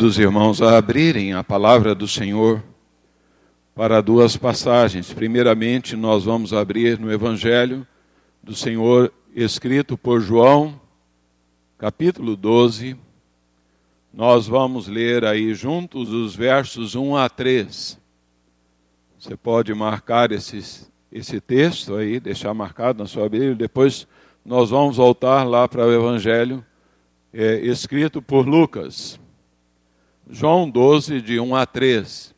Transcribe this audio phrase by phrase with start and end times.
[0.00, 2.62] dos irmãos a abrirem a palavra do Senhor
[3.74, 5.12] para duas passagens.
[5.12, 7.84] Primeiramente, nós vamos abrir no Evangelho
[8.40, 10.80] do Senhor escrito por João,
[11.76, 12.96] capítulo 12.
[14.14, 17.98] Nós vamos ler aí juntos os versos 1 a 3.
[19.18, 23.56] Você pode marcar esses, esse texto aí, deixar marcado na sua Bíblia.
[23.56, 24.06] Depois
[24.44, 26.64] nós vamos voltar lá para o Evangelho
[27.32, 29.18] é, escrito por Lucas.
[30.30, 32.34] João 12, de 1 a 3.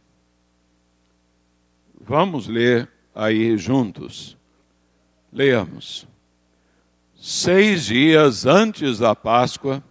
[2.00, 4.36] Vamos ler aí juntos.
[5.32, 6.06] Leamos.
[7.16, 9.82] Seis dias antes da Páscoa,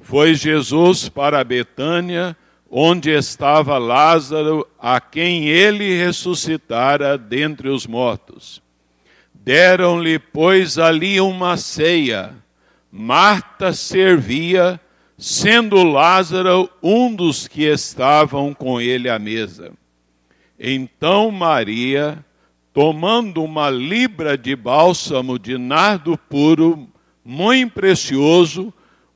[0.00, 2.36] foi Jesus para Betânia,
[2.68, 8.60] onde estava Lázaro, a quem ele ressuscitara dentre os mortos.
[9.32, 12.34] Deram-lhe, pois, ali uma ceia.
[12.90, 14.80] Marta servia
[15.26, 19.72] sendo Lázaro um dos que estavam com ele à mesa.
[20.60, 22.22] Então Maria,
[22.74, 26.86] tomando uma libra de bálsamo de nardo puro,
[27.24, 28.70] muito precioso,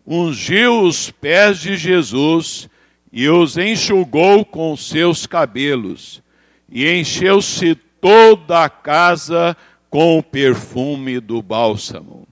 [0.06, 2.70] ungiu os pés de Jesus
[3.12, 6.22] e os enxugou com seus cabelos,
[6.72, 9.54] e encheu-se toda a casa
[9.90, 12.26] com o perfume do bálsamo.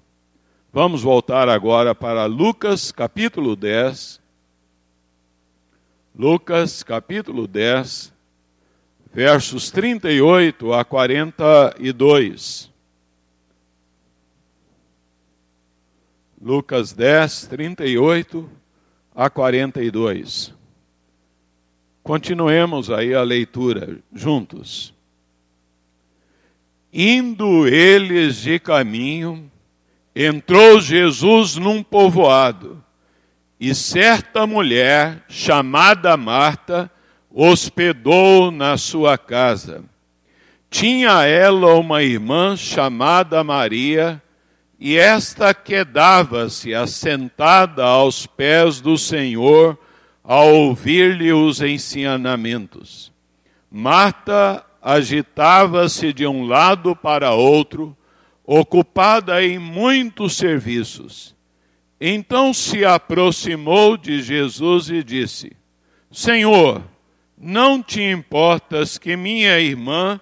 [0.79, 4.21] Vamos voltar agora para Lucas capítulo 10.
[6.15, 8.13] Lucas capítulo 10,
[9.11, 12.71] versos 38 a 42.
[16.39, 18.51] Lucas 10, 38
[19.15, 20.55] a 42.
[22.03, 24.93] Continuemos aí a leitura juntos.
[26.93, 29.51] Indo eles de caminho,
[30.19, 32.83] entrou Jesus num povoado
[33.61, 36.91] e certa mulher, chamada Marta,
[37.31, 39.85] hospedou na sua casa.
[40.71, 44.23] Tinha ela uma irmã chamada Maria,
[44.79, 49.79] e esta quedava-se assentada aos pés do Senhor,
[50.23, 53.13] a ouvir-lhe os ensinamentos.
[53.71, 57.97] Marta agitava-se de um lado para outro,
[58.47, 61.35] ocupada em muitos serviços.
[62.01, 65.57] Então se aproximou de Jesus e disse:
[66.13, 66.83] Senhor,
[67.37, 70.21] não te importas que minha irmã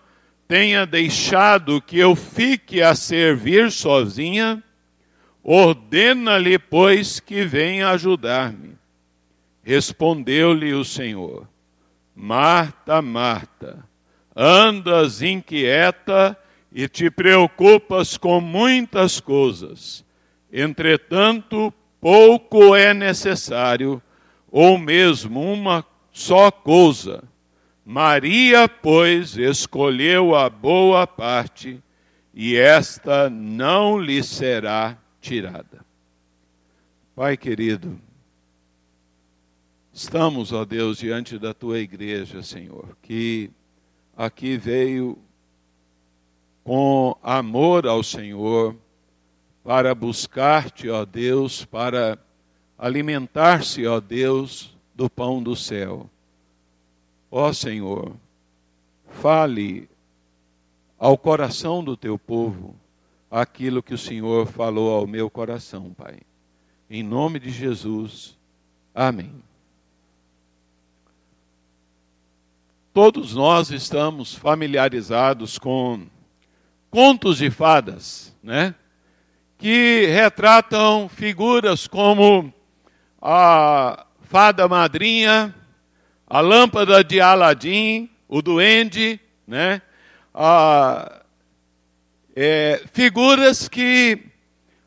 [0.49, 4.63] tenha deixado que eu fique a servir sozinha?
[5.43, 8.79] Ordena-lhe, pois, que venha ajudar-me.
[9.63, 11.47] Respondeu-lhe o Senhor:
[12.15, 13.85] Marta, Marta,
[14.35, 16.39] andas inquieta
[16.75, 20.05] e te preocupas com muitas coisas.
[20.53, 24.03] Entretanto, pouco é necessário,
[24.51, 27.23] ou mesmo uma só coisa.
[27.87, 31.81] Maria, pois, escolheu a boa parte,
[32.33, 35.85] e esta não lhe será tirada.
[37.15, 38.01] Pai querido,
[39.93, 43.51] estamos, ó Deus, diante da tua igreja, Senhor, que
[44.17, 45.17] aqui veio
[46.65, 48.75] com amor ao Senhor,
[49.63, 52.19] para buscar-te, ó Deus, para
[52.79, 56.09] alimentar-se, ó Deus, do pão do céu.
[57.31, 58.15] Ó Senhor,
[59.11, 59.89] fale
[60.99, 62.75] ao coração do teu povo
[63.31, 66.21] aquilo que o Senhor falou ao meu coração, Pai.
[66.89, 68.39] Em nome de Jesus,
[68.95, 69.33] amém.
[72.93, 76.07] Todos nós estamos familiarizados com
[76.95, 78.73] contos de fadas, né?
[79.59, 82.55] Que retratam figuras como
[83.21, 85.53] a fada madrinha,
[86.25, 89.83] a lâmpada de Aladim, o duende, né?
[90.33, 91.21] A,
[92.37, 94.27] é, figuras que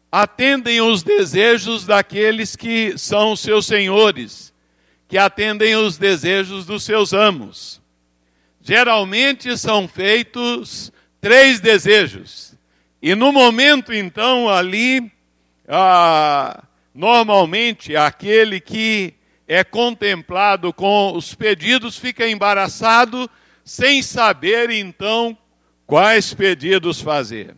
[0.10, 4.54] atendem os desejos daqueles que são seus senhores,
[5.10, 7.82] que atendem os desejos dos seus amos.
[8.62, 10.90] Geralmente são feitos
[11.22, 12.56] três desejos.
[13.02, 15.12] E no momento, então, ali,
[15.68, 19.14] ah, normalmente aquele que
[19.48, 23.30] é contemplado com os pedidos fica embaraçado,
[23.64, 25.38] sem saber, então,
[25.86, 27.56] quais pedidos fazer.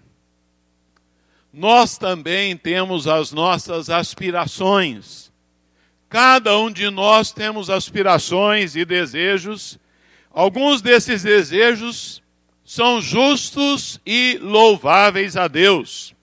[1.51, 5.31] Nós também temos as nossas aspirações.
[6.07, 9.79] Cada um de nós temos aspirações e desejos.
[10.31, 12.18] Alguns desses desejos
[12.69, 16.13] são justos e louváveis a Deus.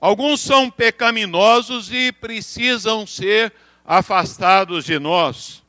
[0.00, 3.52] Alguns são pecaminosos e precisam ser
[3.84, 5.64] afastados de nós.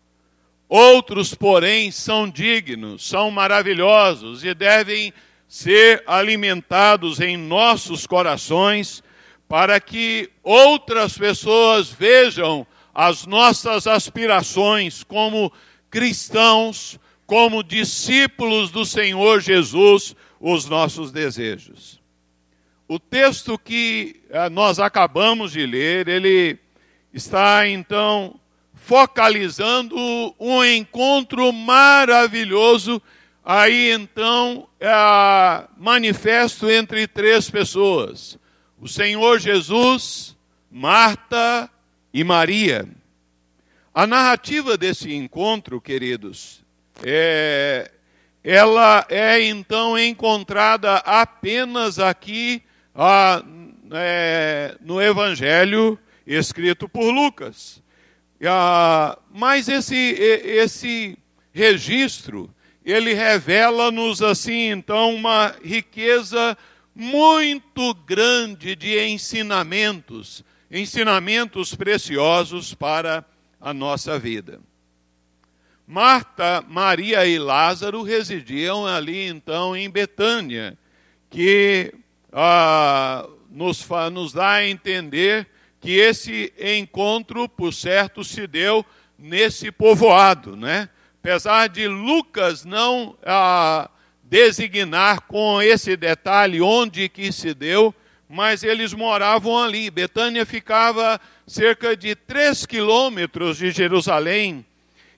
[0.68, 5.12] Outros, porém, são dignos, são maravilhosos e devem
[5.48, 9.02] ser alimentados em nossos corações
[9.48, 15.52] para que outras pessoas vejam as nossas aspirações como
[15.90, 22.02] cristãos, como discípulos do Senhor Jesus, os nossos desejos.
[22.88, 26.58] O texto que eh, nós acabamos de ler, ele
[27.14, 28.40] está então
[28.74, 29.96] focalizando
[30.40, 33.00] um encontro maravilhoso,
[33.46, 34.88] aí então é,
[35.78, 38.40] manifesto entre três pessoas:
[38.82, 40.36] o Senhor Jesus,
[40.72, 41.70] Marta
[42.12, 42.90] e Maria.
[43.94, 46.68] A narrativa desse encontro, queridos,
[47.04, 47.92] é,
[48.44, 52.64] ela é então encontrada apenas aqui
[52.96, 53.44] ah,
[53.92, 57.82] é, no Evangelho escrito por Lucas.
[58.46, 61.18] Ah, mas esse, esse
[61.52, 62.54] registro,
[62.86, 66.58] ele revela-nos assim, então, uma riqueza
[66.96, 73.26] muito grande de ensinamentos, ensinamentos preciosos para
[73.60, 74.60] a nossa vida.
[75.92, 80.78] Marta, Maria e Lázaro residiam ali então em Betânia,
[81.32, 81.92] que
[82.32, 85.48] ah, nos, nos dá a entender
[85.82, 88.86] que esse encontro, por certo, se deu
[89.18, 90.90] nesse povoado, né?
[91.24, 93.90] Apesar de Lucas não ah,
[94.22, 97.96] designar com esse detalhe onde que se deu,
[98.30, 99.90] mas eles moravam ali.
[99.90, 104.64] Betânia ficava cerca de três quilômetros de Jerusalém,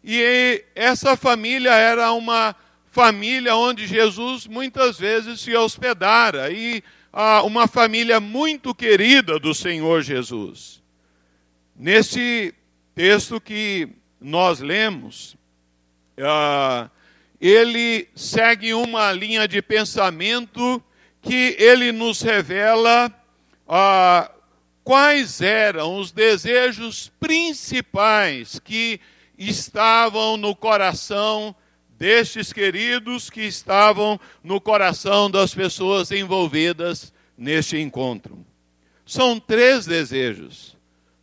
[0.03, 2.55] e essa família era uma
[2.91, 6.83] família onde Jesus muitas vezes se hospedara, e
[7.43, 10.81] uma família muito querida do Senhor Jesus.
[11.75, 12.53] Nesse
[12.95, 13.89] texto que
[14.19, 15.35] nós lemos,
[16.17, 16.89] uh,
[17.39, 20.81] ele segue uma linha de pensamento
[21.21, 23.11] que ele nos revela
[23.67, 24.31] uh,
[24.83, 28.99] quais eram os desejos principais que
[29.49, 31.55] estavam no coração
[31.97, 38.45] destes queridos que estavam no coração das pessoas envolvidas neste encontro.
[39.05, 40.77] São três desejos.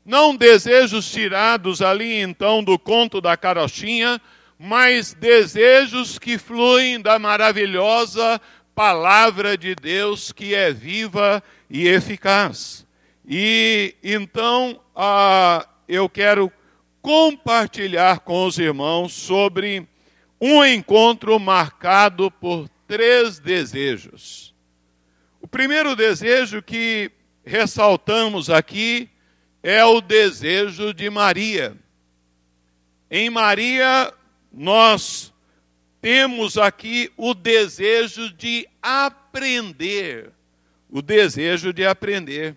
[0.04, 4.20] Não desejos tirados ali então do conto da carochinha,
[4.58, 8.40] mas desejos que fluem da maravilhosa
[8.74, 12.86] palavra de Deus que é viva e eficaz.
[13.26, 16.52] E então ah, eu quero
[17.00, 19.86] compartilhar com os irmãos sobre
[20.40, 24.54] um encontro marcado por três desejos.
[25.40, 27.10] O primeiro desejo que
[27.44, 29.08] ressaltamos aqui
[29.62, 31.76] é o desejo de Maria.
[33.10, 34.12] Em Maria,
[34.52, 35.32] nós
[36.00, 40.30] temos aqui o desejo de aprender.
[40.90, 42.56] O desejo de aprender.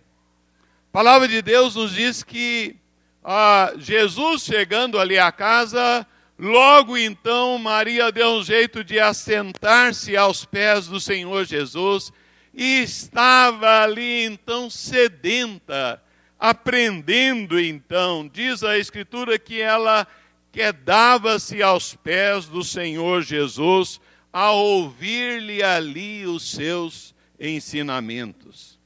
[0.89, 2.75] A palavra de Deus nos diz que
[3.23, 6.05] ah, Jesus chegando ali à casa,
[6.43, 12.11] Logo então, Maria deu um jeito de assentar-se aos pés do Senhor Jesus
[12.51, 16.01] e estava ali então sedenta,
[16.39, 18.27] aprendendo então.
[18.27, 20.07] Diz a Escritura que ela
[20.51, 24.01] quedava-se aos pés do Senhor Jesus
[24.33, 28.79] a ouvir-lhe ali os seus ensinamentos.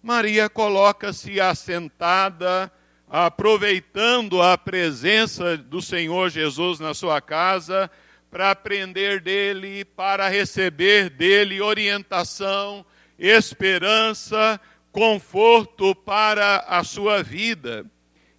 [0.00, 2.70] Maria coloca-se assentada
[3.10, 7.90] aproveitando a presença do Senhor Jesus na sua casa,
[8.30, 12.84] para aprender dele, para receber dele orientação,
[13.18, 14.60] esperança,
[14.92, 17.86] conforto para a sua vida.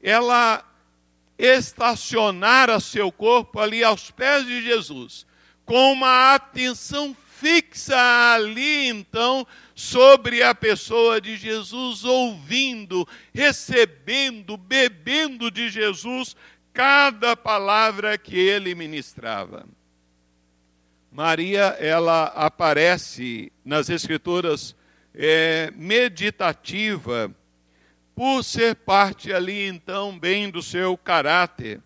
[0.02, 0.64] Ela
[1.38, 5.26] estacionara seu corpo ali aos pés de Jesus,
[5.66, 15.70] com uma atenção fixa ali, então, sobre a pessoa de Jesus, ouvindo, recebendo, bebendo de
[15.70, 16.36] Jesus
[16.74, 19.66] cada palavra que ele ministrava.
[21.12, 24.76] Maria, ela aparece nas Escrituras
[25.16, 27.34] é, meditativa,
[28.14, 31.82] por ser parte ali, então, bem do seu caráter.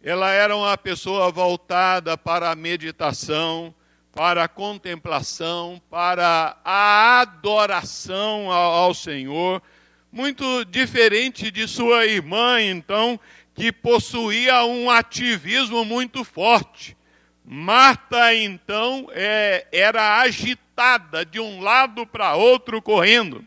[0.00, 3.74] Ela era uma pessoa voltada para a meditação,
[4.16, 9.62] para a contemplação, para a adoração ao, Senhor,
[10.10, 13.20] muito diferente de sua irmã, então,
[13.54, 16.96] que possuía um ativismo muito forte.
[17.44, 23.44] Marta, então, é, era agitada de um lado para outro, correndo.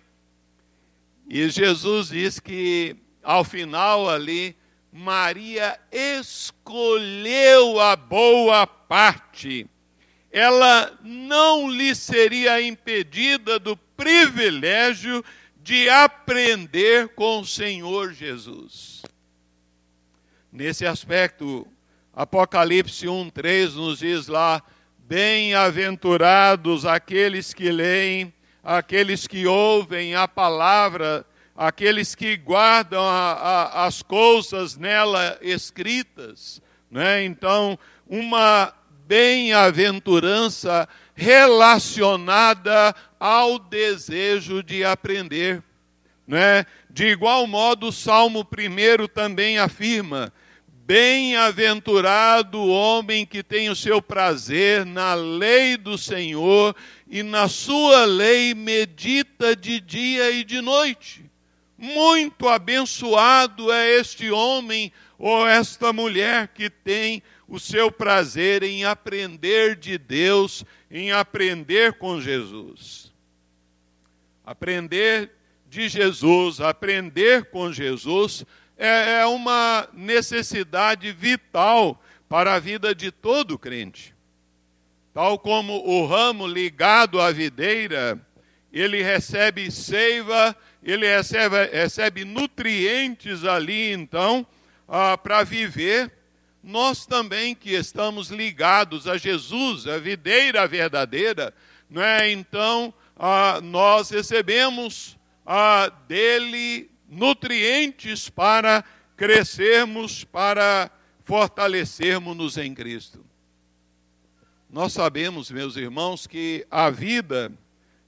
[1.27, 4.55] E Jesus diz que, ao final ali,
[4.93, 9.67] Maria escolheu a boa parte.
[10.31, 15.23] Ela não lhe seria impedida do privilégio
[15.61, 19.01] de aprender com o Senhor Jesus.
[20.51, 21.67] Nesse aspecto,
[22.13, 24.61] Apocalipse 1:3 nos diz lá:
[24.97, 28.33] Bem-aventurados aqueles que leem,
[28.63, 31.25] aqueles que ouvem a palavra
[31.59, 36.61] aqueles que guardam a, a, as coisas nela escritas.
[36.89, 37.25] Né?
[37.25, 38.73] Então, uma
[39.09, 45.63] bem-aventurança relacionada ao desejo de aprender.
[46.27, 46.63] Né?
[46.91, 50.31] De igual modo, o Salmo 1 também afirma:
[50.67, 56.75] Bem-aventurado o homem que tem o seu prazer na lei do Senhor
[57.09, 61.25] e na sua lei medita de dia e de noite.
[61.75, 69.75] Muito abençoado é este homem ou esta mulher que tem o seu prazer em aprender
[69.75, 73.11] de Deus, em aprender com Jesus.
[74.45, 75.31] Aprender
[75.67, 78.45] de Jesus, aprender com Jesus
[78.77, 84.15] é, é uma necessidade vital para a vida de todo crente.
[85.13, 88.19] Tal como o ramo ligado à videira,
[88.71, 94.45] ele recebe seiva ele recebe, recebe nutrientes ali, então,
[94.87, 96.11] ah, para viver.
[96.63, 101.53] Nós também que estamos ligados a Jesus, a videira verdadeira,
[101.89, 102.29] não é?
[102.31, 108.83] então ah, nós recebemos ah, dele nutrientes para
[109.15, 110.91] crescermos, para
[111.23, 113.25] fortalecermos-nos em Cristo.
[114.69, 117.51] Nós sabemos, meus irmãos, que a vida,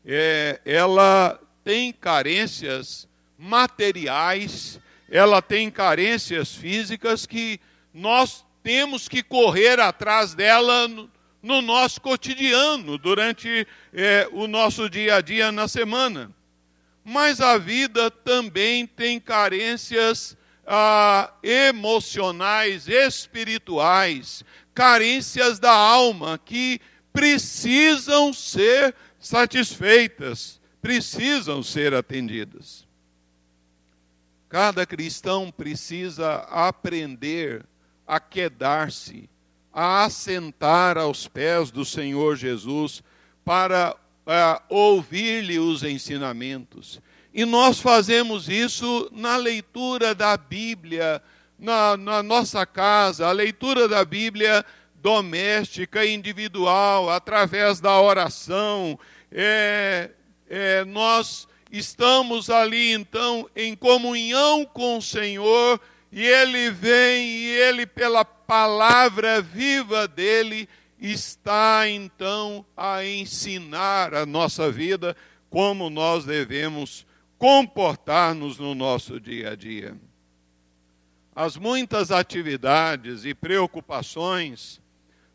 [0.05, 4.79] é, ela tem carências materiais,
[5.09, 7.59] ela tem carências físicas que
[7.93, 11.09] nós temos que correr atrás dela no,
[11.41, 16.31] no nosso cotidiano, durante é, o nosso dia a dia na semana.
[17.03, 24.43] Mas a vida também tem carências ah, emocionais, espirituais,
[24.73, 26.79] carências da alma que
[27.11, 32.87] precisam ser satisfeitas precisam ser atendidas.
[34.49, 37.63] Cada cristão precisa aprender
[38.11, 39.29] a quedar-se,
[39.71, 43.01] a assentar aos pés do Senhor Jesus
[43.45, 46.99] para uh, ouvir-lhe os ensinamentos.
[47.33, 51.23] E nós fazemos isso na leitura da Bíblia,
[51.57, 54.65] na, na nossa casa, a leitura da Bíblia
[54.95, 58.99] doméstica, individual, através da oração,
[59.31, 60.11] é,
[60.49, 65.79] é, nós estamos ali então em comunhão com o Senhor
[66.11, 70.67] e Ele vem e Ele, pela palavra viva dele,
[70.99, 75.15] está então a ensinar a nossa vida
[75.49, 77.05] como nós devemos
[77.37, 79.95] comportar-nos no nosso dia a dia.
[81.35, 84.81] As muitas atividades e preocupações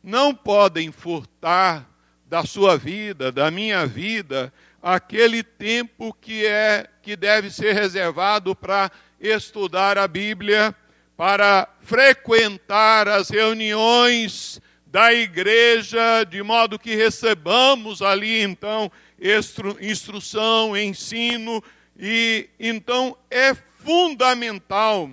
[0.03, 1.91] não podem furtar
[2.29, 4.53] da sua vida, da minha vida,
[4.83, 10.75] aquele tempo que é que deve ser reservado para estudar a Bíblia,
[11.17, 21.63] para frequentar as reuniões da igreja, de modo que recebamos ali então instru instrução, ensino,
[21.99, 25.11] e então é fundamental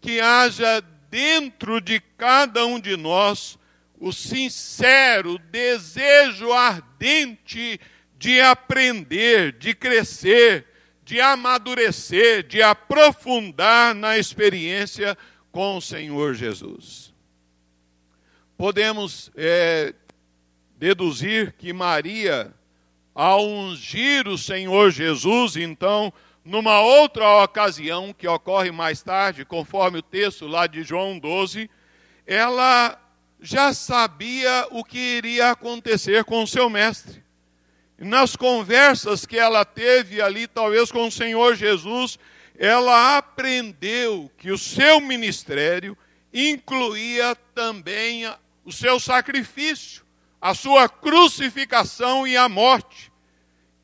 [0.00, 3.58] que haja dentro de cada um de nós
[3.98, 7.80] o sincero desejo ardente
[8.18, 10.66] de aprender, de crescer,
[11.06, 15.16] de amadurecer, de aprofundar na experiência
[15.52, 17.14] com o Senhor Jesus.
[18.58, 19.94] Podemos é,
[20.76, 22.52] deduzir que Maria,
[23.14, 26.12] ao ungir o Senhor Jesus, então,
[26.44, 31.70] numa outra ocasião, que ocorre mais tarde, conforme o texto lá de João 12,
[32.26, 33.00] ela
[33.40, 37.25] já sabia o que iria acontecer com o seu mestre
[37.98, 42.18] nas conversas que ela teve ali, talvez com o Senhor Jesus,
[42.58, 45.96] ela aprendeu que o seu ministério
[46.32, 48.30] incluía também
[48.64, 50.04] o seu sacrifício,
[50.40, 53.10] a sua crucificação e a morte.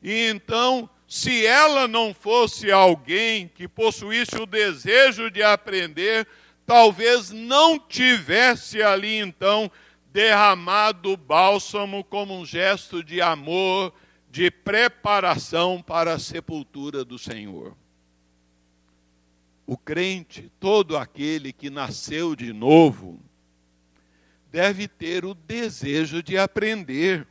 [0.01, 6.27] E então, se ela não fosse alguém que possuísse o desejo de aprender,
[6.65, 9.71] talvez não tivesse ali então
[10.11, 13.91] derramado bálsamo como um gesto de amor,
[14.33, 17.77] de preparação para a sepultura do Senhor.
[19.67, 23.19] o crente, todo aquele que nasceu de novo,
[24.51, 27.27] deve ter o desejo de aprender.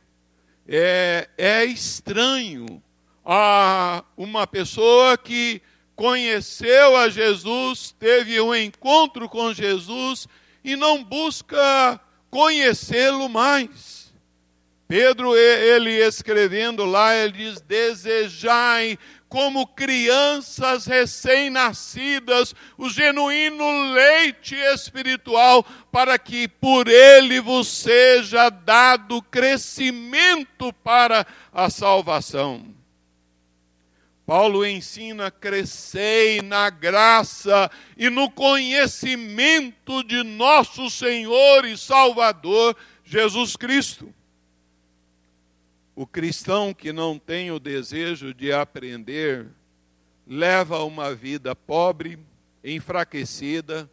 [0.65, 2.81] É, é estranho
[3.25, 5.61] a uma pessoa que
[5.97, 10.25] conheceu a Jesus, teve um encontro com Jesus
[10.63, 14.02] e não busca conhecê-lo mais.
[14.93, 26.19] Pedro, ele escrevendo lá, ele diz: Desejai como crianças recém-nascidas o genuíno leite espiritual, para
[26.19, 32.63] que por ele vos seja dado crescimento para a salvação.
[34.27, 44.13] Paulo ensina: crescei na graça e no conhecimento de nosso Senhor e Salvador Jesus Cristo.
[45.95, 49.45] O cristão que não tem o desejo de aprender
[50.25, 52.17] leva uma vida pobre,
[52.63, 53.87] enfraquecida,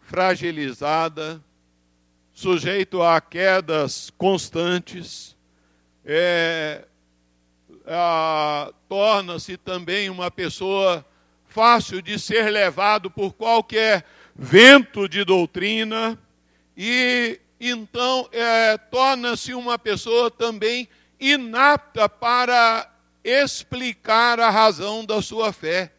[0.00, 1.42] fragilizada,
[2.32, 5.36] sujeito a quedas constantes,
[6.04, 6.84] é,
[8.88, 11.04] torna-se também uma pessoa
[11.48, 14.04] fácil de ser levado por qualquer
[14.36, 16.16] vento de doutrina
[16.76, 20.88] e então é, torna-se uma pessoa também
[21.20, 22.90] inapta para
[23.24, 25.92] explicar a razão da sua fé.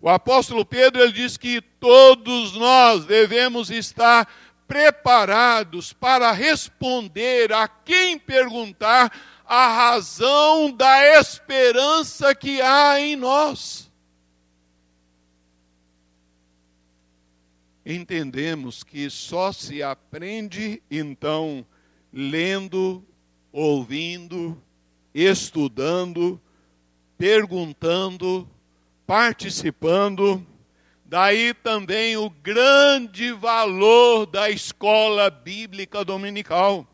[0.00, 4.28] O apóstolo Pedro ele diz que todos nós devemos estar
[4.66, 9.12] preparados para responder a quem perguntar
[9.46, 13.90] a razão da esperança que há em nós.
[17.84, 21.66] Entendemos que só se aprende então
[22.10, 23.04] lendo
[23.56, 24.60] ouvindo,
[25.14, 26.40] estudando,
[27.16, 28.50] perguntando,
[29.06, 30.44] participando.
[31.04, 36.84] Daí também o grande valor da escola bíblica dominical.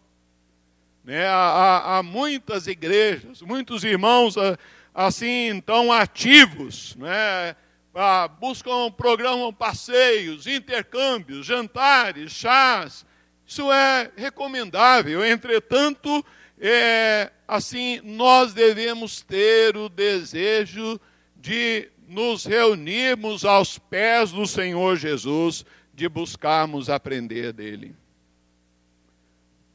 [1.03, 1.27] Né?
[1.27, 4.59] Há, há, muitas igrejas, muitos irmãos ah,
[4.93, 7.57] assim tão ativos, né?
[7.95, 13.07] Ah, buscam, programam passeios, intercâmbios, jantares, chás.
[13.47, 15.25] Isso é recomendável.
[15.25, 16.25] Entretanto,
[16.61, 21.01] é, assim, nós devemos ter o desejo
[21.35, 27.95] de nos reunirmos aos pés do Senhor Jesus, de buscarmos aprender dele.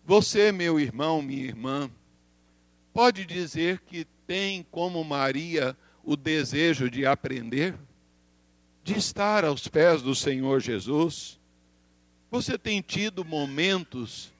[0.05, 1.89] Você, meu irmão, minha irmã,
[2.93, 7.75] pode dizer que tem como Maria o desejo de aprender,
[8.83, 11.39] de estar aos pés do Senhor Jesus?
[12.29, 14.31] Você tem tido momentos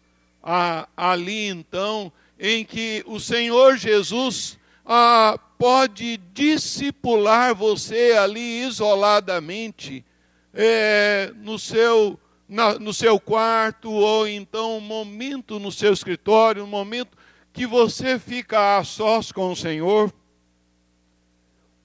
[0.44, 10.06] ah, ali então em que o Senhor Jesus ah, pode discipular você ali isoladamente,
[10.54, 16.68] é, no, seu, na, no seu quarto, ou então um momento no seu escritório, um
[16.68, 17.18] momento
[17.52, 20.14] que você fica a sós com o Senhor.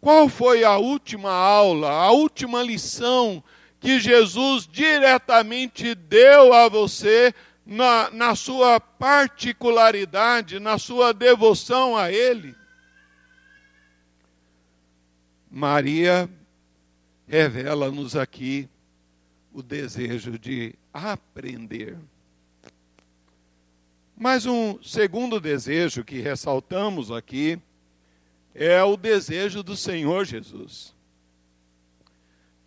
[0.01, 3.43] Qual foi a última aula, a última lição
[3.79, 7.35] que Jesus diretamente deu a você
[7.71, 12.53] na, na sua particularidade, na sua devoção a Ele.
[15.49, 16.29] Maria
[17.29, 18.69] revela-nos aqui
[19.53, 21.97] o desejo de aprender.
[24.17, 27.57] Mas um segundo desejo que ressaltamos aqui
[28.53, 30.93] é o desejo do Senhor Jesus.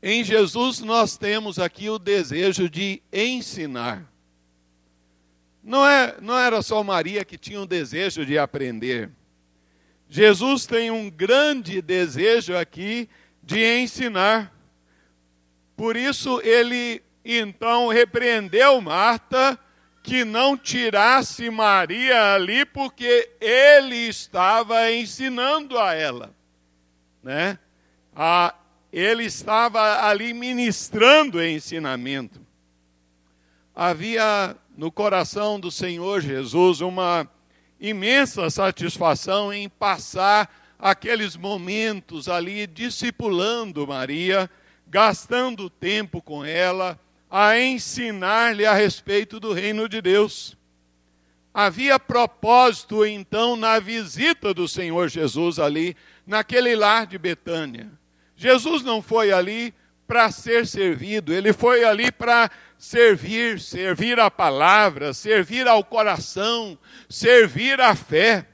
[0.02, 4.13] Em Jesus nós temos aqui o desejo de ensinar.
[5.64, 9.10] Não, é, não era só Maria que tinha um desejo de aprender.
[10.10, 13.10] Jesus tem um grande desejo aqui
[13.42, 14.54] de ensinar.
[15.76, 19.58] Por isso ele então repreendeu Marta
[20.04, 26.36] que não tirasse Maria ali, porque ele estava ensinando a ela,
[27.24, 27.58] né?
[28.14, 28.54] A,
[28.92, 32.46] ele estava ali ministrando ensinamento.
[33.74, 37.28] Havia no coração do Senhor Jesus uma
[37.80, 44.50] imensa satisfação em passar aqueles momentos ali discipulando Maria,
[44.88, 50.58] gastando tempo com ela, a ensinar-lhe a respeito do reino de Deus.
[51.54, 57.92] Havia propósito então na visita do Senhor Jesus ali, naquele lar de Betânia.
[58.36, 59.74] Jesus não foi ali
[60.08, 62.50] para ser servido, ele foi ali para
[62.84, 68.46] servir, servir a palavra, servir ao coração, servir à fé.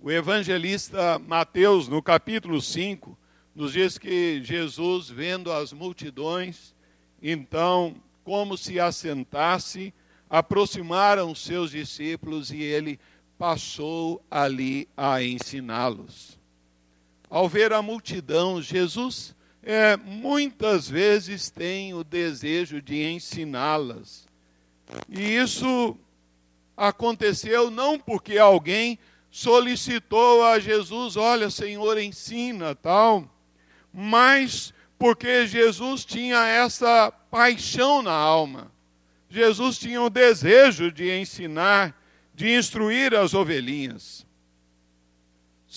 [0.00, 3.18] O evangelista Mateus, no capítulo 5,
[3.56, 6.76] nos diz que Jesus, vendo as multidões,
[7.20, 9.92] então, como se assentasse,
[10.30, 13.00] aproximaram seus discípulos e ele
[13.36, 16.38] passou ali a ensiná-los.
[17.28, 19.34] Ao ver a multidão, Jesus
[19.70, 24.26] é, muitas vezes tem o desejo de ensiná-las.
[25.10, 25.94] E isso
[26.74, 28.98] aconteceu não porque alguém
[29.30, 33.30] solicitou a Jesus, olha, Senhor, ensina, tal,
[33.92, 38.72] mas porque Jesus tinha essa paixão na alma.
[39.28, 41.94] Jesus tinha o desejo de ensinar,
[42.34, 44.26] de instruir as ovelhinhas.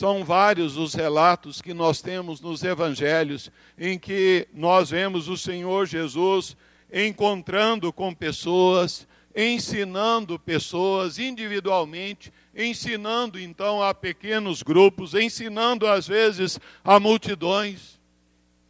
[0.02, 5.86] São vários os relatos que nós temos nos evangelhos em que nós vemos o Senhor
[5.86, 6.58] Jesus
[6.92, 17.00] encontrando com pessoas, ensinando pessoas individualmente, ensinando então a pequenos grupos, ensinando às vezes a
[17.00, 18.00] multidões.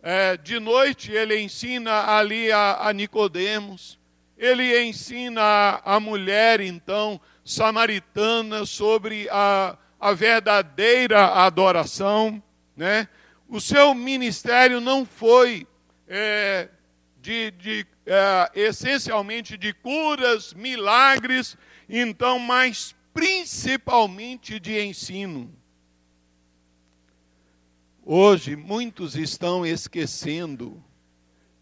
[0.03, 3.97] É, de noite ele ensina ali a, a Nicodemos,
[4.37, 12.41] ele ensina a, a mulher então samaritana sobre a, a verdadeira adoração,
[12.75, 13.07] né?
[13.47, 15.67] O seu ministério não foi
[16.07, 16.69] é,
[17.21, 21.55] de, de é, essencialmente de curas, milagres,
[21.87, 25.53] então, mas principalmente de ensino.
[28.03, 30.83] Hoje, muitos estão esquecendo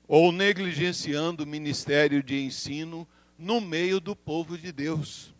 [0.07, 3.05] ou negligenciando o ministério de ensino
[3.37, 5.33] no meio do povo de Deus.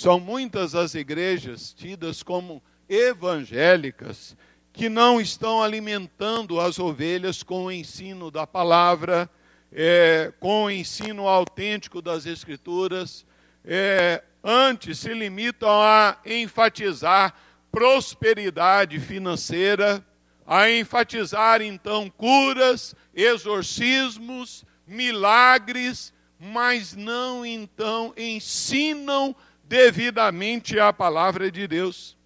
[0.00, 4.34] São muitas as igrejas tidas como evangélicas
[4.72, 9.28] que não estão alimentando as ovelhas com o ensino da palavra,
[9.70, 13.26] é, com o ensino autêntico das Escrituras,
[13.62, 17.34] é, antes se limitam a enfatizar
[17.70, 20.02] prosperidade financeira,
[20.46, 29.36] a enfatizar então curas, exorcismos, milagres, mas não então ensinam
[29.70, 32.18] devidamente a palavra de Deus.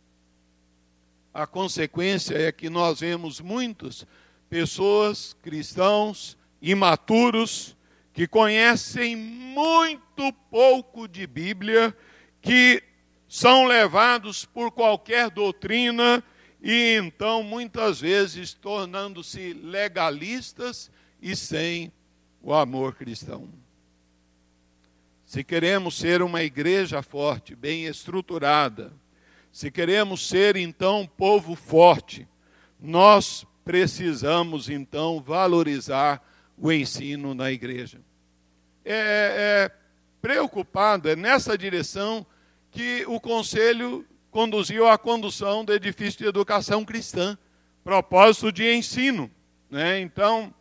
[1.33, 4.07] A consequência é que nós vemos muitas
[4.49, 7.77] pessoas, cristãos, imaturos,
[8.15, 11.95] que conhecem muito pouco de Bíblia,
[12.41, 12.83] que
[13.29, 16.25] são levados por qualquer doutrina
[16.63, 21.93] e então muitas vezes tornando-se legalistas e sem
[22.41, 23.64] o amor cristão.
[25.35, 28.93] Se queremos ser uma igreja forte, bem estruturada,
[29.51, 32.29] se queremos ser então povo forte,
[32.79, 36.25] nós precisamos então valorizar
[36.57, 38.01] o ensino na igreja.
[38.85, 38.95] É,
[39.67, 39.71] é
[40.23, 42.25] preocupado, é nessa direção
[42.71, 47.37] que o conselho conduziu à condução do edifício de educação cristã,
[47.83, 49.29] propósito de ensino.
[49.69, 49.99] Né?
[49.99, 50.55] Então,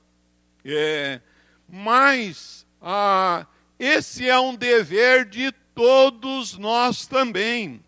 [0.65, 1.21] é,
[1.69, 3.45] mas a,
[3.83, 7.83] esse é um dever de todos nós também.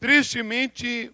[0.00, 1.12] Tristemente,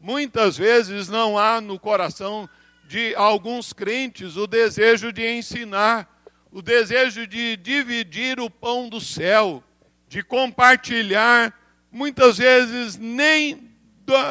[0.00, 2.50] muitas vezes não há no coração
[2.88, 9.62] de alguns crentes o desejo de ensinar, o desejo de dividir o pão do céu,
[10.08, 11.56] de compartilhar,
[11.92, 13.70] muitas vezes nem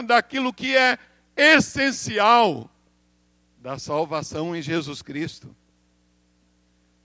[0.06, 1.00] daquilo que é
[1.38, 2.70] essencial
[3.58, 5.56] da salvação em Jesus Cristo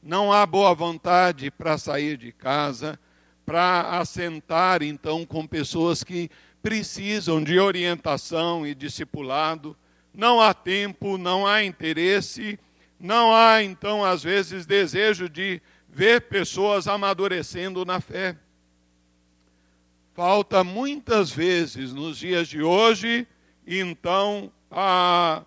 [0.05, 3.01] não há boa vontade para sair de casa,
[3.47, 6.31] para assentar então com pessoas que
[6.63, 9.75] precisam de orientação e discipulado.
[10.13, 12.59] Não há tempo, não há interesse,
[13.01, 18.37] não há então às vezes desejo de ver pessoas amadurecendo na fé.
[20.13, 23.27] Falta muitas vezes nos dias de hoje,
[23.67, 25.43] então, a,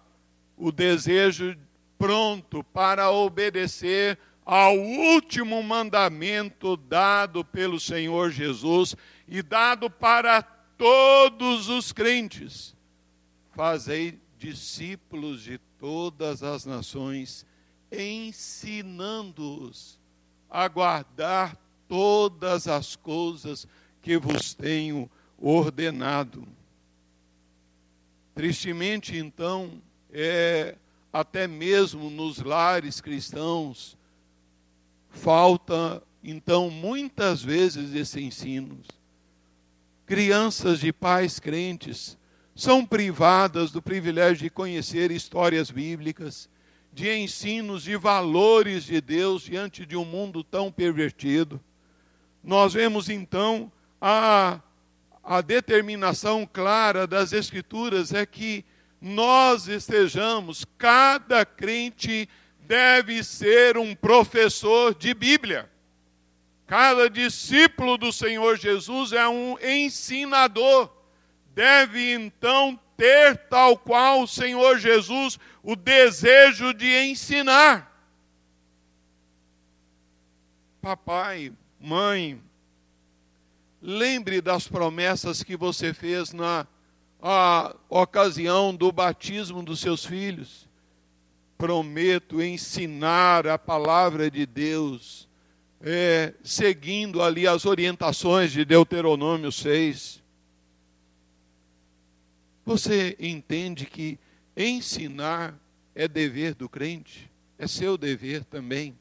[0.58, 1.56] o desejo
[1.98, 4.18] pronto para obedecer
[4.50, 8.96] ao último mandamento dado pelo Senhor Jesus
[9.28, 12.74] e dado para todos os crentes:
[13.52, 17.46] fazei discípulos de todas as nações,
[17.92, 20.00] ensinando-os
[20.50, 23.68] a guardar todas as coisas
[24.02, 26.48] que vos tenho ordenado.
[28.34, 30.78] Tristemente, então, é
[31.12, 33.97] até mesmo nos lares cristãos,
[35.22, 38.80] Falta, então, muitas vezes esse ensino.
[40.06, 42.18] Crianças de pais crentes
[42.56, 46.50] são privadas do privilégio de conhecer histórias bíblicas,
[46.94, 51.60] de ensinos de valores de Deus diante de um mundo tão pervertido.
[52.44, 54.62] Nós vemos então a,
[55.24, 58.64] a determinação clara das Escrituras é que
[59.02, 62.30] nós estejamos, cada crente
[62.68, 65.72] deve ser um professor de Bíblia.
[66.68, 70.92] Cada discípulo do Senhor Jesus é um ensinador.
[71.56, 77.90] Deve então ter, tal qual o Senhor Jesus, o desejo de ensinar.
[80.82, 82.42] Papai, mãe,
[83.82, 86.68] lembre das promessas que você fez na
[87.90, 90.67] ocasião do batismo dos seus filhos.
[91.58, 95.28] Prometo ensinar a palavra de Deus,
[95.82, 100.22] é, seguindo ali as orientações de Deuteronômio 6.
[102.64, 104.20] Você entende que
[104.56, 105.58] ensinar
[105.96, 107.32] é dever do crente?
[107.58, 108.96] É seu dever também.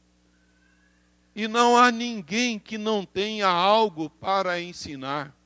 [1.35, 5.37] E não há ninguém que não tenha algo para ensinar.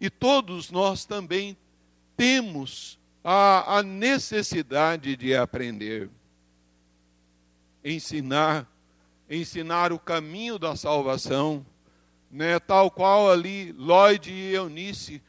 [0.00, 1.56] E todos nós também
[2.16, 6.10] temos a, a necessidade de aprender.
[7.84, 8.66] Ensinar,
[9.28, 11.64] ensinar o caminho da salvação,
[12.30, 12.58] né?
[12.58, 15.22] tal qual ali Lloyd e Eunice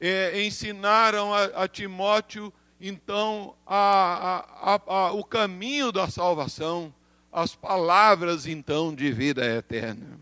[0.00, 6.94] é, ensinaram a, a, Timóteo, então, a, a, o caminho da salvação
[7.32, 10.18] as palavras então de vida eterna.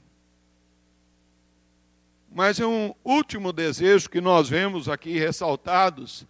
[2.31, 6.27] Mas é um último desejo que nós vemos aqui ressaltados,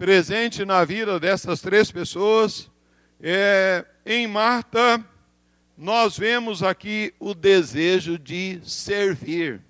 [0.00, 2.70] presente na vida dessas três pessoas,
[3.20, 5.04] é, em Marta,
[5.76, 9.60] nós vemos aqui o desejo de servir.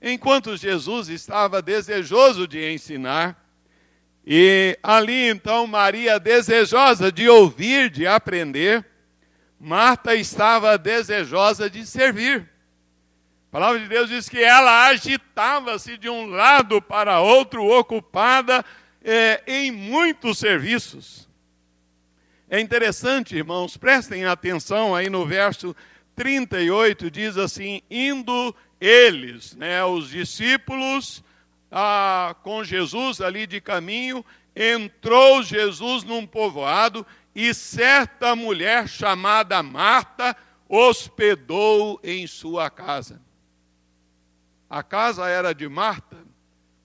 [0.00, 3.36] Enquanto Jesus estava desejoso de ensinar,
[4.24, 8.86] e ali então Maria, desejosa de ouvir, de aprender,
[9.58, 12.48] Marta estava desejosa de servir.
[13.50, 18.64] A palavra de Deus diz que ela agitava-se de um lado para outro, ocupada
[19.02, 21.28] é, em muitos serviços.
[22.48, 25.74] É interessante, irmãos, prestem atenção aí no verso
[26.14, 31.24] 38, diz assim: indo eles, né, os discípulos,
[31.72, 40.36] ah, com Jesus ali de caminho, entrou Jesus num povoado e certa mulher chamada Marta
[40.68, 43.20] hospedou em sua casa.
[44.70, 46.16] A casa era de Marta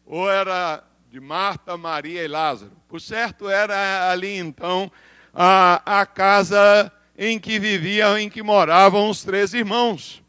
[0.06, 2.72] ou era de Marta, Maria e Lázaro?
[2.90, 4.92] Por certo, era ali então
[5.34, 10.26] a, a casa em que viviam, em que moravam os três irmãos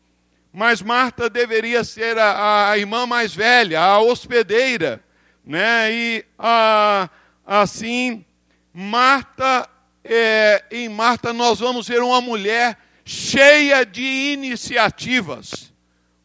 [0.57, 5.05] mas Marta deveria ser a, a irmã mais velha, a hospedeira,
[5.45, 5.93] né?
[5.93, 7.11] E a,
[7.45, 8.25] assim,
[8.73, 9.69] Marta,
[10.03, 15.75] é, em Marta nós vamos ver uma mulher cheia de iniciativas,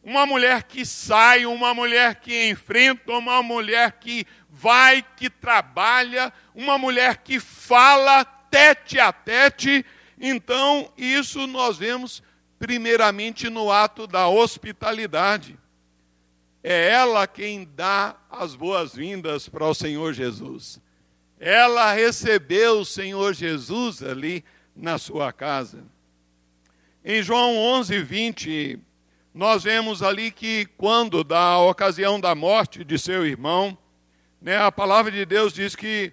[0.02, 6.76] uma mulher que sai, uma mulher que enfrenta, uma mulher que vai, que trabalha, uma
[6.76, 9.84] mulher que fala tete a tete.
[10.18, 12.22] Então, isso nós vemos
[12.58, 15.58] primeiramente no ato da hospitalidade.
[16.62, 20.80] É ela quem dá as boas-vindas para o Senhor Jesus.
[21.38, 24.44] Ela recebeu o Senhor Jesus ali
[24.76, 25.84] na sua casa.
[27.04, 28.78] Em João 11, 20,
[29.34, 33.76] nós vemos ali que quando, da ocasião da morte de seu irmão,
[34.40, 36.12] né, a palavra de Deus diz que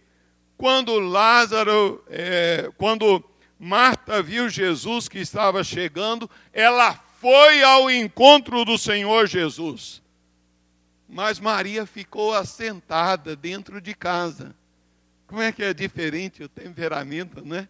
[0.58, 3.24] quando Lázaro, é, quando
[3.60, 10.02] Marta viu Jesus que estava chegando, ela foi ao encontro do Senhor Jesus.
[11.08, 14.56] Mas Maria ficou assentada dentro de casa.
[15.28, 17.68] Como é que é diferente o temperamento, né?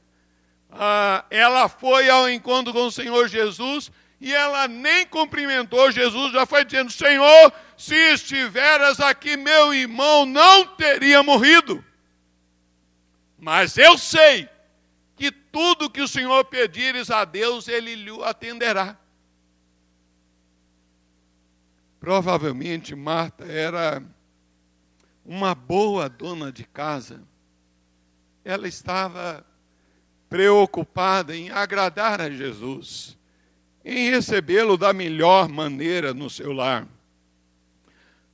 [0.69, 6.45] Ah, ela foi ao encontro com o Senhor Jesus e ela nem cumprimentou Jesus, já
[6.45, 11.83] foi dizendo: Senhor, se estiveras aqui, meu irmão não teria morrido.
[13.37, 14.49] Mas eu sei
[15.15, 18.97] que tudo que o Senhor pedires a Deus, Ele lhe atenderá.
[21.99, 24.01] Provavelmente Marta era
[25.25, 27.21] uma boa dona de casa.
[28.43, 29.45] Ela estava
[30.29, 33.18] preocupada em agradar a Jesus,
[33.97, 36.87] em recebê-lo da melhor maneira no seu lar.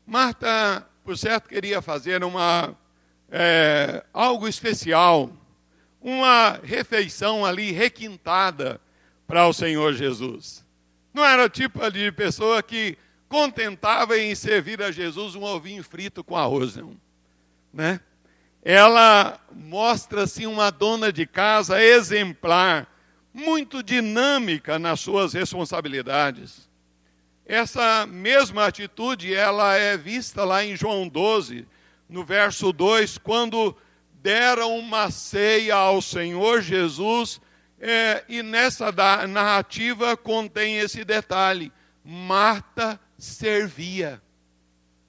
[0.06, 2.76] Marta, por certo, queria fazer uma
[3.32, 5.32] é, algo especial
[6.06, 8.80] uma refeição ali requintada
[9.26, 10.64] para o Senhor Jesus.
[11.12, 12.96] Não era o tipo de pessoa que
[13.28, 16.96] contentava em servir a Jesus um ovinho frito com arroz, não.
[17.74, 18.00] Né?
[18.64, 22.88] Ela mostra-se uma dona de casa exemplar,
[23.36, 26.70] muito dinâmica nas suas responsabilidades.
[27.46, 31.68] Essa mesma atitude ela é vista lá em João 12,
[32.08, 33.76] no verso 2, quando
[34.14, 37.42] deram uma ceia ao Senhor Jesus,
[37.78, 38.90] é, e nessa
[39.28, 41.74] narrativa contém esse detalhe:
[42.06, 44.22] Marta servia.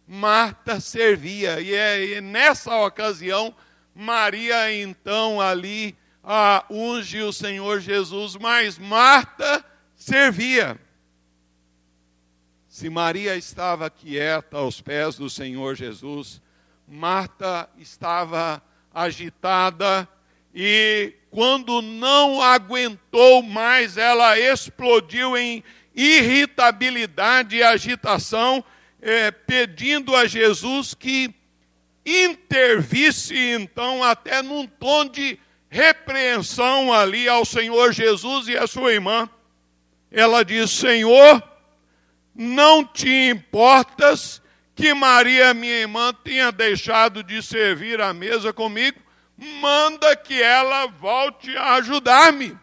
[0.04, 3.54] Marta servia, e, é, e nessa ocasião,
[3.94, 5.96] Maria então ali
[6.28, 10.76] ah, unge o Senhor Jesus, mas Marta servia.
[12.66, 16.42] Se Maria estava quieta aos pés do Senhor Jesus,
[16.86, 18.60] Marta estava
[18.92, 20.08] agitada
[20.52, 25.62] e quando não aguentou mais, ela explodiu em
[25.94, 28.64] irritabilidade e agitação,
[29.00, 31.32] é, pedindo a Jesus que
[32.04, 39.28] intervisse, então, até num tom de repreensão ali ao Senhor Jesus e à sua irmã.
[40.10, 41.42] Ela diz: Senhor,
[42.34, 44.42] não te importas
[44.74, 49.00] que Maria, minha irmã, tenha deixado de servir à mesa comigo?
[49.36, 52.56] Manda que ela volte a ajudar-me.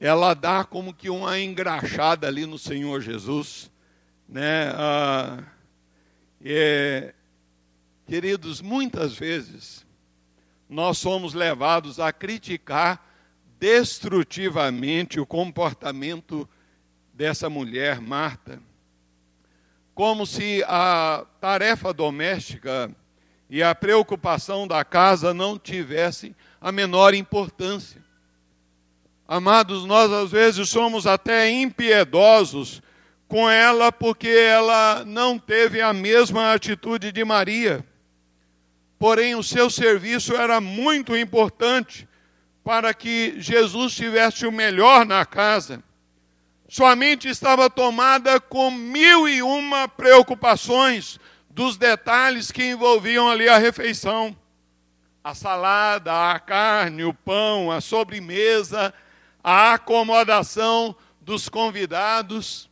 [0.00, 3.70] Ela dá como que uma engraxada ali no Senhor Jesus,
[4.28, 4.72] né?
[4.74, 5.44] Ah,
[6.44, 7.14] é,
[8.12, 9.86] queridos, muitas vezes
[10.68, 13.02] nós somos levados a criticar
[13.58, 16.46] destrutivamente o comportamento
[17.14, 18.60] dessa mulher, Marta,
[19.94, 22.94] como se a tarefa doméstica
[23.48, 28.04] e a preocupação da casa não tivessem a menor importância.
[29.26, 32.82] Amados, nós às vezes somos até impiedosos
[33.26, 37.82] com ela porque ela não teve a mesma atitude de Maria.
[39.02, 42.08] Porém, o seu serviço era muito importante
[42.62, 45.82] para que Jesus tivesse o melhor na casa.
[46.68, 51.18] Sua mente estava tomada com mil e uma preocupações
[51.50, 54.36] dos detalhes que envolviam ali a refeição.
[55.24, 58.94] A salada, a carne, o pão, a sobremesa,
[59.42, 62.70] a acomodação dos convidados.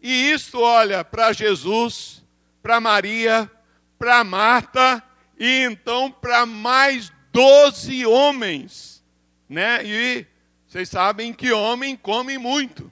[0.00, 2.24] E isto, olha, para Jesus,
[2.62, 3.50] para Maria,
[3.98, 5.02] para Marta
[5.42, 8.92] e então para mais doze homens
[9.52, 9.84] né?
[9.84, 10.26] E
[10.66, 12.90] vocês sabem que homem come muito,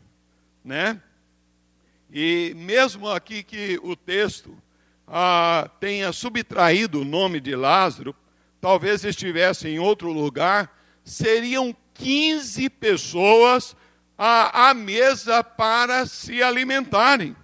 [0.62, 1.00] né?
[2.12, 4.54] E mesmo aqui que o texto
[5.08, 8.14] ah, tenha subtraído o nome de Lázaro,
[8.60, 13.74] talvez estivesse em outro lugar, seriam 15 pessoas
[14.18, 17.34] à, à mesa para se alimentarem.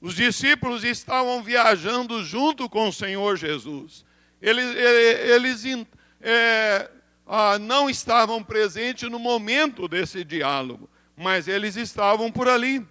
[0.00, 4.04] Os discípulos estavam viajando junto com o Senhor Jesus.
[4.40, 5.86] Eles, eles
[6.22, 6.90] é,
[7.60, 12.86] não estavam presentes no momento desse diálogo, mas eles estavam por ali.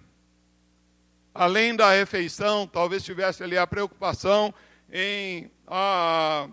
[1.34, 4.54] Além da refeição, talvez tivesse ali a preocupação
[4.92, 6.48] em ah,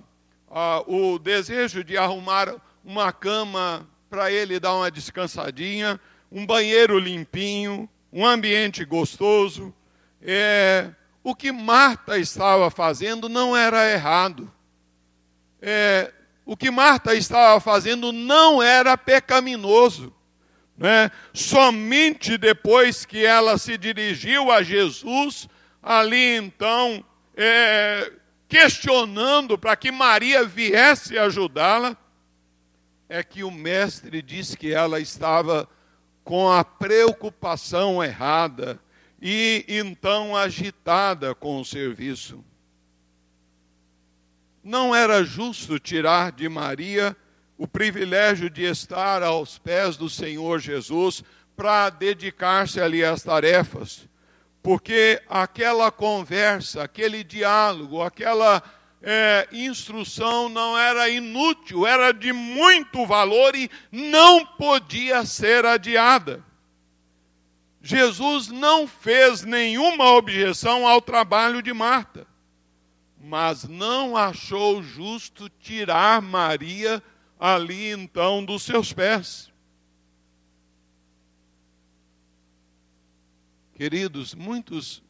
[0.49, 5.99] ah, o desejo de arrumar uma cama para ele dar uma descansadinha,
[6.31, 9.73] um banheiro limpinho, um ambiente gostoso.
[10.21, 10.89] É,
[11.23, 14.51] o que Marta estava fazendo não era errado.
[15.61, 16.13] É,
[16.45, 20.13] o que Marta estava fazendo não era pecaminoso.
[20.77, 21.11] Né?
[21.33, 25.49] Somente depois que ela se dirigiu a Jesus,
[25.81, 27.03] ali então,
[27.35, 28.11] é,
[28.47, 31.97] questionando para que Maria viesse ajudá-la,
[33.09, 35.67] é que o mestre disse que ela estava
[36.23, 38.79] com a preocupação errada
[39.21, 42.43] e então agitada com o serviço
[44.67, 47.15] não era justo tirar de Maria
[47.57, 51.23] o privilégio de estar aos pés do Senhor Jesus
[51.55, 54.09] para dedicar-se ali às tarefas,
[54.61, 58.61] porque aquela conversa, aquele diálogo, aquela
[59.01, 66.43] é, instrução não era inútil, era de muito valor e não podia ser adiada.
[67.87, 72.27] Jesus não fez nenhuma objeção ao trabalho de Marta
[73.19, 77.03] mas não achou justo tirar Maria
[77.37, 79.51] ali então dos seus pés.
[83.73, 85.03] Queridos, muitos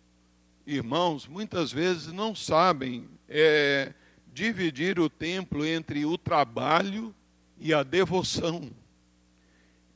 [0.66, 3.94] irmãos muitas vezes não sabem é,
[4.34, 7.16] dividir o templo entre o trabalho
[7.60, 8.70] e a devoção,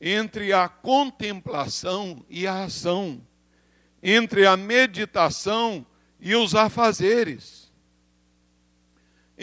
[0.02, 3.22] entre a contemplação e a ação,
[4.02, 5.86] entre a meditação
[6.20, 7.62] e os afazeres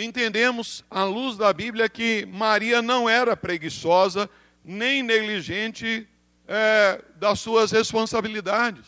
[0.03, 4.29] entendemos, à luz da Bíblia, que Maria não era preguiçosa
[4.63, 6.07] nem negligente
[6.47, 8.85] é, das suas responsabilidades.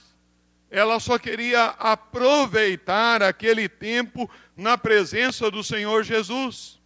[0.70, 6.80] ela só queria aproveitar aquele tempo na presença do Senhor Jesus.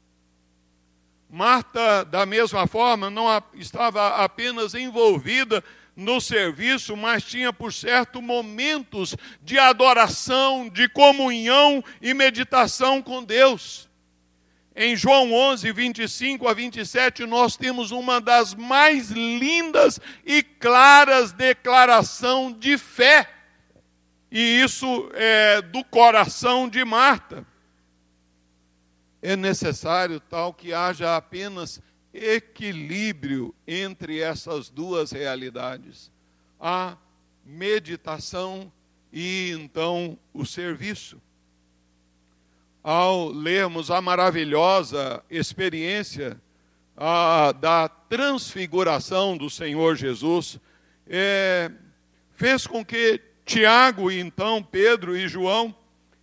[1.35, 5.61] Marta, da mesma forma, não estava apenas envolvida
[5.93, 13.89] no serviço, mas tinha por certo momentos de adoração, de comunhão e meditação com Deus.
[14.73, 22.49] Em João 11, 25 a 27, nós temos uma das mais lindas e claras declaração
[22.49, 23.29] de fé.
[24.31, 27.45] E isso é do coração de Marta.
[29.25, 31.81] É necessário tal que haja apenas
[32.13, 36.11] equilíbrio entre essas duas realidades:
[36.59, 36.95] a
[37.43, 38.71] meditação
[39.11, 41.19] e então o serviço.
[42.83, 46.39] Ao lermos a maravilhosa experiência
[46.95, 50.59] a, da transfiguração do Senhor Jesus,
[51.07, 51.71] é,
[52.29, 55.75] fez com que Tiago, então Pedro e João,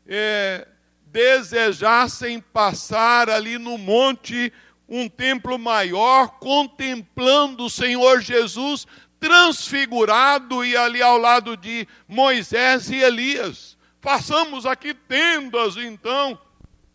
[0.06, 0.68] é,
[1.12, 4.50] desejassem passar ali no monte
[4.88, 8.86] um templo maior, contemplando o Senhor Jesus
[9.20, 13.78] transfigurado e ali ao lado de Moisés e Elias.
[14.00, 16.36] Façamos aqui tendas, então,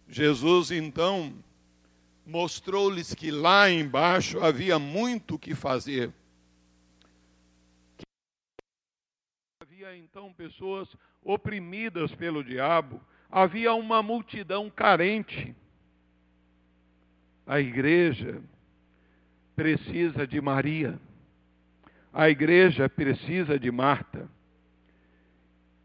[0.10, 1.34] Jesus então
[2.26, 6.14] mostrou-lhes que lá embaixo havia muito o que fazer.
[9.62, 10.90] Havia então pessoas
[11.24, 13.02] oprimidas pelo diabo,
[13.32, 15.56] havia uma multidão carente.
[17.46, 18.42] A igreja
[19.56, 21.00] precisa de Maria.
[22.14, 24.30] A igreja precisa de Marta.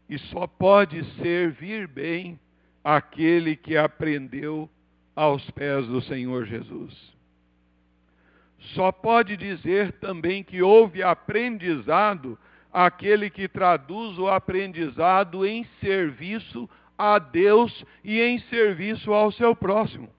[0.09, 2.39] E só pode servir bem
[2.83, 4.69] aquele que aprendeu
[5.15, 7.13] aos pés do Senhor Jesus.
[8.75, 12.37] Só pode dizer também que houve aprendizado
[12.71, 20.09] aquele que traduz o aprendizado em serviço a Deus e em serviço ao seu próximo.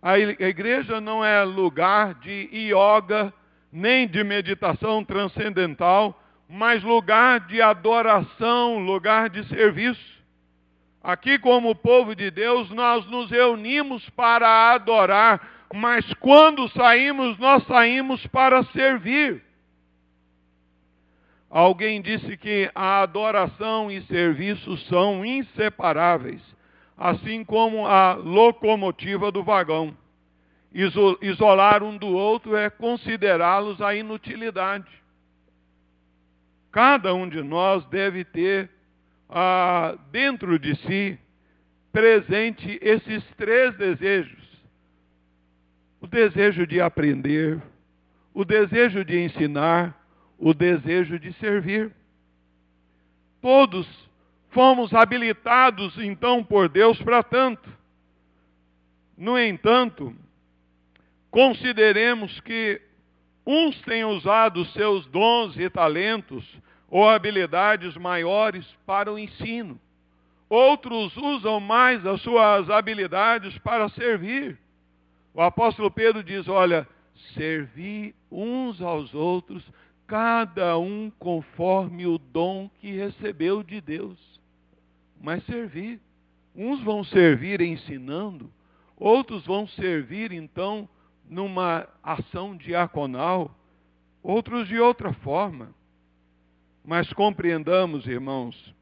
[0.00, 3.32] A igreja não é lugar de yoga,
[3.72, 6.18] nem de meditação transcendental,
[6.48, 10.18] mas lugar de adoração, lugar de serviço.
[11.02, 18.26] Aqui, como povo de Deus, nós nos reunimos para adorar, mas quando saímos, nós saímos
[18.28, 19.42] para servir.
[21.50, 26.42] Alguém disse que a adoração e serviço são inseparáveis,
[26.96, 29.96] assim como a locomotiva do vagão.
[31.22, 34.86] Isolar um do outro é considerá-los a inutilidade.
[36.70, 38.70] Cada um de nós deve ter
[39.30, 41.18] ah, dentro de si
[41.90, 44.62] presente esses três desejos:
[46.00, 47.60] o desejo de aprender,
[48.34, 49.97] o desejo de ensinar,
[50.38, 51.92] o desejo de servir.
[53.40, 53.86] Todos
[54.50, 57.68] fomos habilitados então por Deus para tanto.
[59.16, 60.14] No entanto,
[61.30, 62.80] consideremos que
[63.44, 66.44] uns têm usado seus dons e talentos
[66.88, 69.78] ou habilidades maiores para o ensino.
[70.48, 74.58] Outros usam mais as suas habilidades para servir.
[75.34, 76.88] O apóstolo Pedro diz: Olha,
[77.34, 79.62] servi uns aos outros,
[80.08, 84.18] cada um conforme o dom que recebeu de Deus.
[85.20, 86.00] Mas servir.
[86.56, 88.50] Uns vão servir ensinando,
[88.96, 90.88] outros vão servir então
[91.28, 93.54] numa ação diaconal,
[94.22, 95.72] outros de outra forma.
[96.84, 98.74] Mas compreendamos, irmãos,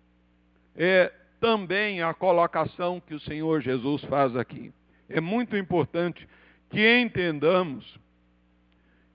[0.74, 4.72] é também a colocação que o Senhor Jesus faz aqui.
[5.08, 6.26] É muito importante
[6.70, 7.98] que entendamos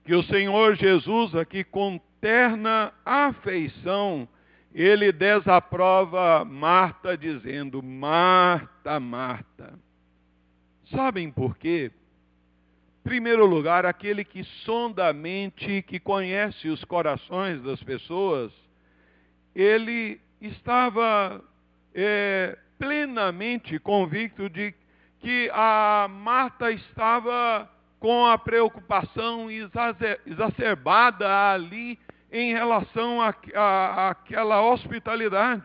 [0.04, 4.28] que o Senhor Jesus aqui com terna afeição,
[4.74, 9.78] ele desaprova Marta dizendo: "Marta, Marta".
[10.90, 11.90] Sabem por quê?
[13.02, 18.52] primeiro lugar, aquele que sonda a mente, que conhece os corações das pessoas,
[19.54, 21.42] ele estava
[21.94, 24.72] é, plenamente convicto de
[25.20, 27.68] que a Marta estava
[28.02, 29.46] com a preocupação
[30.26, 31.96] exacerbada ali
[32.32, 35.62] em relação àquela hospitalidade.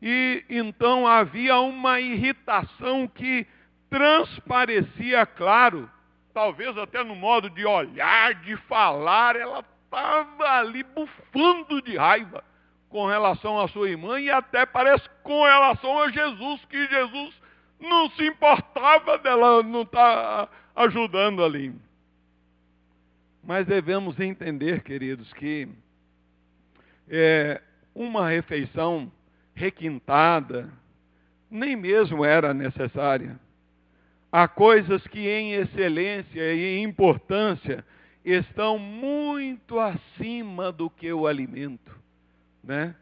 [0.00, 3.46] E então havia uma irritação que
[3.90, 5.90] transparecia claro,
[6.32, 12.42] talvez até no modo de olhar, de falar, ela estava ali bufando de raiva
[12.88, 17.38] com relação à sua irmã e até parece com relação a Jesus, que Jesus
[17.82, 21.74] não se importava dela não estar tá ajudando ali.
[23.44, 25.68] Mas devemos entender, queridos, que
[27.08, 27.60] é,
[27.94, 29.10] uma refeição
[29.54, 30.70] requintada
[31.50, 33.38] nem mesmo era necessária.
[34.30, 37.84] Há coisas que em excelência e em importância
[38.24, 41.94] estão muito acima do que o alimento,
[42.64, 42.94] né?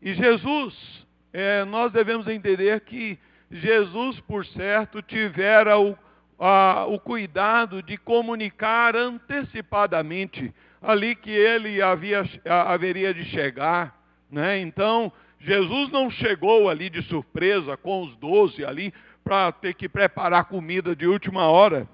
[0.00, 3.18] E Jesus, é, nós devemos entender que
[3.50, 5.96] Jesus, por certo, tivera o,
[6.38, 13.98] a, o cuidado de comunicar antecipadamente ali que ele havia, haveria de chegar,
[14.30, 14.58] né?
[14.60, 18.92] Então, Jesus não chegou ali de surpresa com os doze ali
[19.24, 21.88] para ter que preparar comida de última hora,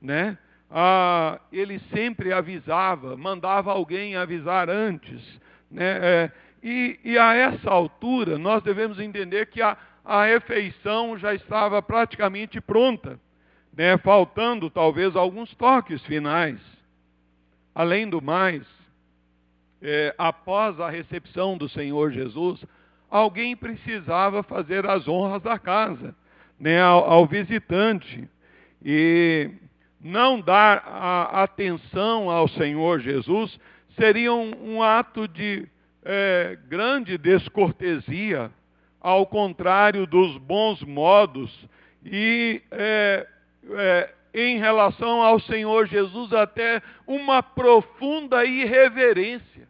[0.00, 0.38] né?
[0.70, 5.22] Ah, ele sempre avisava, mandava alguém avisar antes,
[5.70, 5.98] né?
[6.02, 6.32] É,
[6.62, 12.60] e, e, a essa altura nós devemos entender que a, a refeição já estava praticamente
[12.60, 13.18] pronta,
[13.74, 13.96] né?
[13.98, 16.60] faltando talvez alguns toques finais.
[17.74, 18.62] Além do mais,
[19.82, 22.64] é, após a recepção do Senhor Jesus,
[23.10, 26.14] alguém precisava fazer as honras da casa,
[26.58, 28.28] né, ao, ao visitante.
[28.84, 29.50] E
[30.00, 33.58] não dar a, atenção ao Senhor Jesus
[33.96, 35.66] seria um, um ato de
[36.04, 38.50] é, grande descortesia,
[39.04, 41.68] ao contrário dos bons modos,
[42.02, 43.28] e é,
[43.72, 49.68] é, em relação ao Senhor Jesus, até uma profunda irreverência.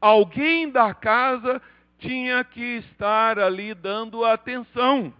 [0.00, 1.62] Alguém da casa
[2.00, 5.14] tinha que estar ali dando atenção.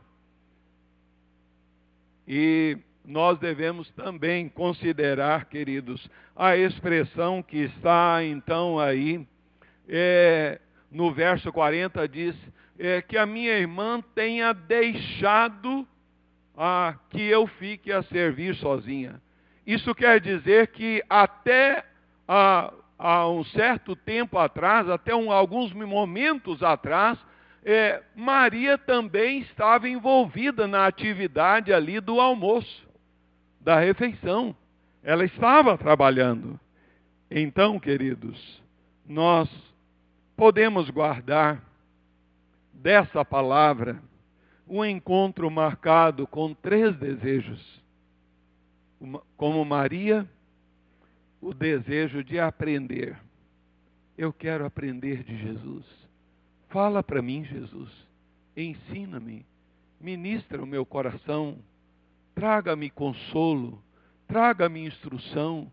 [2.27, 9.25] E nós devemos também considerar, queridos, a expressão que está então aí,
[9.89, 12.35] é, no verso 40 diz,
[12.79, 15.87] é, que a minha irmã tenha deixado
[16.57, 19.21] a, que eu fique a servir sozinha.
[19.67, 21.85] Isso quer dizer que até
[22.27, 27.19] a, há um certo tempo atrás, até um, alguns momentos atrás,
[27.65, 32.87] é, Maria também estava envolvida na atividade ali do almoço,
[33.61, 34.55] da refeição.
[35.03, 36.59] Ela estava trabalhando.
[37.29, 38.63] Então, queridos,
[39.05, 39.49] nós
[40.37, 41.61] podemos guardar
[42.77, 44.03] dessa palavra
[44.69, 47.83] um encontro marcado com três desejos.
[49.37, 50.29] Como Maria
[51.41, 53.17] o desejo de aprender.
[54.17, 55.85] Eu quero aprender de Jesus.
[56.69, 57.91] Fala para mim, Jesus.
[58.57, 59.47] Ensina-me.
[60.01, 61.59] Ministra o meu coração.
[62.35, 63.83] Traga-me consolo.
[64.27, 65.71] Traga-me instrução.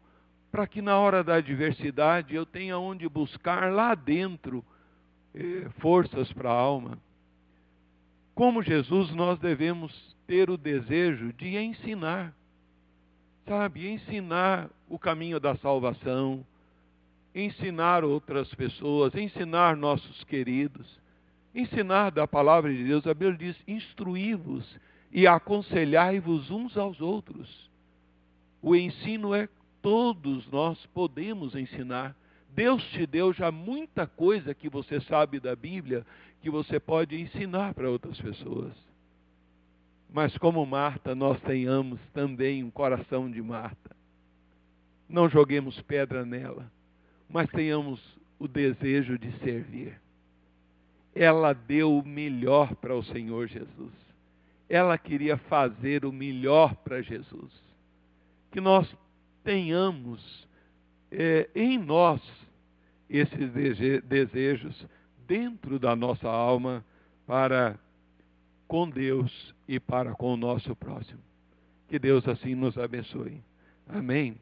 [0.52, 4.64] Para que na hora da adversidade eu tenha onde buscar lá dentro
[5.36, 6.98] eh, forças para a alma.
[8.36, 9.92] Como Jesus, nós devemos
[10.26, 12.34] ter o desejo de ensinar
[13.46, 16.46] sabe, ensinar o caminho da salvação,
[17.34, 20.88] ensinar outras pessoas, ensinar nossos queridos,
[21.54, 23.06] ensinar da palavra de Deus.
[23.06, 24.80] A Bíblia diz: instruí-vos
[25.12, 27.70] e aconselhai-vos uns aos outros.
[28.62, 29.50] O ensino é
[29.82, 32.16] todos nós podemos ensinar.
[32.56, 36.06] Deus te deu já muita coisa que você sabe da Bíblia
[36.40, 38.74] que você pode ensinar para outras pessoas.
[40.12, 43.96] Mas como Marta, nós tenhamos também um coração de Marta.
[45.10, 46.72] Não joguemos pedra nela,
[47.28, 48.00] mas tenhamos
[48.38, 50.00] o desejo de servir.
[51.16, 53.94] Ela deu o melhor para o Senhor Jesus.
[54.70, 57.52] Ela queria fazer o melhor para Jesus.
[58.52, 58.88] Que nós
[59.44, 60.48] tenhamos
[61.12, 62.22] é, em nós
[63.10, 63.52] esses
[64.04, 64.86] desejos
[65.28, 66.84] dentro da nossa alma
[67.26, 67.78] para
[68.68, 71.20] com Deus e para com o nosso próximo.
[71.88, 73.42] Que Deus assim nos abençoe.
[73.88, 74.36] Amém.